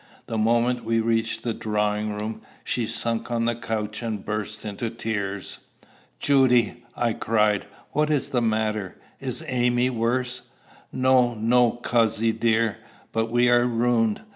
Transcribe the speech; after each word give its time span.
The 0.25 0.35
moment 0.39 0.83
we 0.83 0.99
reached 0.99 1.43
the 1.43 1.53
drawing 1.53 2.17
room, 2.17 2.41
she 2.63 2.87
sunk 2.87 3.29
on 3.29 3.45
the 3.45 3.53
couch 3.55 4.01
and 4.01 4.25
burst 4.25 4.65
into 4.65 4.89
tears. 4.89 5.59
"Judy!" 6.19 6.83
I 6.95 7.13
cried, 7.13 7.67
"what 7.91 8.09
is 8.09 8.29
the 8.29 8.41
matter? 8.41 8.97
Is 9.19 9.43
Amy 9.45 9.91
worse?" 9.91 10.41
"No, 10.91 11.35
no, 11.35 11.73
cozzy 11.83 12.31
dear; 12.31 12.79
but 13.11 13.29
we 13.29 13.47
are 13.49 13.67
ruined. 13.67 14.21